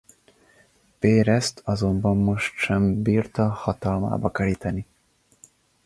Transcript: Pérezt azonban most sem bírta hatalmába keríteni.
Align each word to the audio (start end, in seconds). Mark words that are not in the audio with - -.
Pérezt 0.99 1.61
azonban 1.65 2.17
most 2.17 2.53
sem 2.55 3.01
bírta 3.01 3.47
hatalmába 3.49 4.31
keríteni. 4.31 4.85